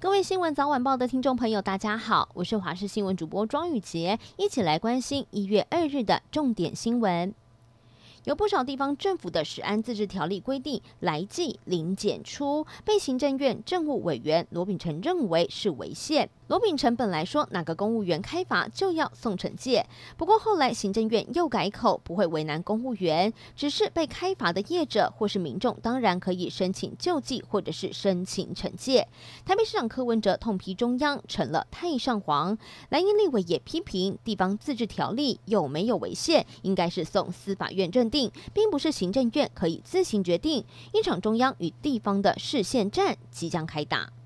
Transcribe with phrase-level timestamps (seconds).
[0.00, 7.34] 各位新闻早晚报的听众朋友，大家好，我是华视新闻主播庄宇杰，一起来关心一月二日的重点新闻。
[8.28, 16.28] 有不少地方政府的食安自治条例规定，来计零检出，被行政院政务委员罗秉成认为是违宪。
[16.48, 19.86] 罗秉成本来说哪个公务员开罚就要送惩戒，
[20.18, 29.08] 不过后来行政院又改口，不会为难公务员，只是被开罚的业者或是民众当然可以申请救济或者是申请惩戒。
[29.46, 32.58] 台北市长柯文哲痛批中央成了太上皇，
[32.90, 38.17] 蓝营立委也批评地方自治条例有没有违宪，应该是送司法院认定，
[38.52, 40.64] 并不是行政院可以自行决定。
[40.92, 44.17] 一场中央与地方的视线战即将开打。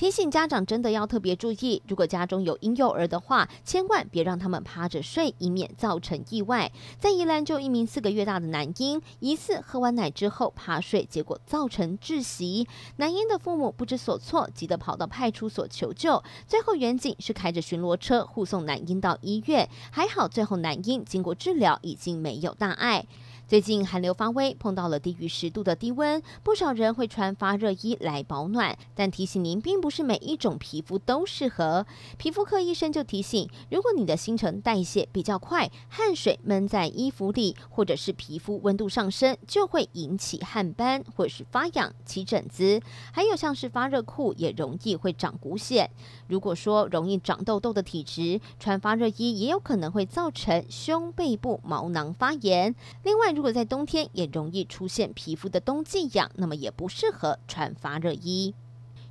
[0.00, 6.72] 提醒家长真的要特别注意，如果家中有婴幼儿的话，千万别让他们趴着睡，以免造成意外。
[6.98, 12.66] 在宜兰就一名四个月大的男婴，疑似喝完奶之后趴睡，结果造成窒息。
[12.96, 16.24] 男婴的父母不知所措，急得跑到派出所求救。
[16.46, 23.04] 最后员警是开着巡逻车护送男婴到医院，还好最后男婴经过治疗已经没有大碍。
[23.50, 28.78] 最近寒流发威，碰到了低于十度的低温，不少人会穿发热衣来保暖。
[28.94, 31.84] 但提醒您，并不是每一种皮肤都适合。
[32.16, 42.80] 皮肤科医生就提醒，如果你的新陈代谢比较快，汗水闷在衣服里，或者是皮肤温度上升，就会引起汗斑，或是发痒、起疹子。
[43.10, 45.88] 还有像是发热裤，也容易会长骨癣。
[46.28, 52.72] 如果说容易长痘痘的体质，穿发热衣也有可能会造成胸背部毛囊发炎。
[53.02, 58.54] 另外，如果在冬天也容易出现皮肤的冬季痒，那么也不适合穿发热衣。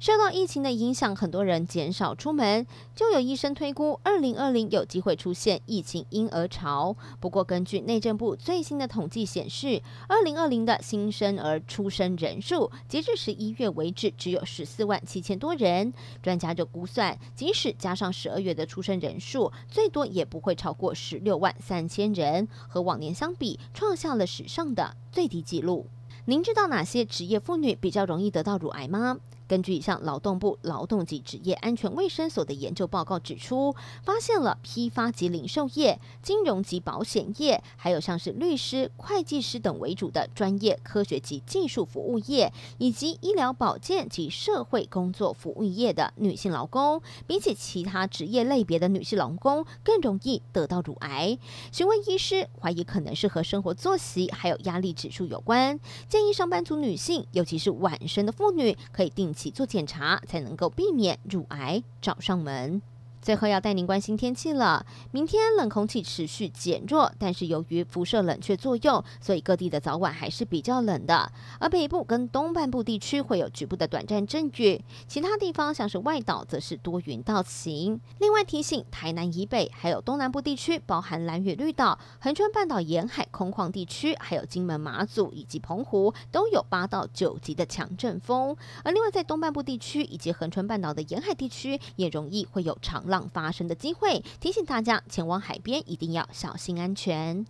[0.00, 6.96] 受到疫情的影响，很多人减少出门，就有医生推估，二零二零有机会出现疫情婴儿潮。
[7.18, 15.92] 不过，根据内政部最新的统计显示，二零二零的新生儿出生人数，截至十一月为止，只有十四万七千多人。
[16.22, 25.86] 专家就估算，即使加上十二月的出生人数，最多也不会超过十六万三千人，和往年相比，创下了史上的最低纪录。
[26.26, 29.18] 您知道哪些职业妇女比较容易得到乳癌吗？
[29.48, 51.38] 根据一项劳动部劳动及职业安全卫生所的研究报告指出，发现了批发及零售业、金融及保险业，还有像是律师、会计师等为主的专业科学及技术服务业，以及医疗保健及社会工作服务业的女性劳工，比起其他职业类别的女性劳工，更容易得到乳癌。
[51.72, 62.82] 询问医师，怀疑可能是和生活作息还有压力指数有关，建议上班族女性，尤其是晚生的妇女，可以定一起做检查，才能够避免乳癌找上门。
[63.20, 64.84] 最后要带您关心天气了。
[65.10, 71.30] 明天冷空气持续减弱，但是由于辐射冷却作用，所以各地的早晚还是比较冷的。
[71.58, 78.00] 而北部跟东半部地区会有局部的短暂阵雨，其他地方像是外岛则是多云到晴。
[78.18, 88.56] 另外提醒，台南以北还有东南部地区，包含兰屿绿岛、恒春半岛沿海空旷地区，还有金门、马祖以及澎湖，都有八到九级的强阵风。
[88.84, 97.44] 而另外在东半部地区以及恒春半岛的沿海地区，也容易会有长浪发生的机会，提醒大家前往海边一定要小心安全。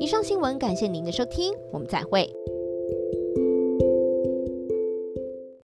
[0.00, 2.41] 以上新闻感谢您的收听，我们再会。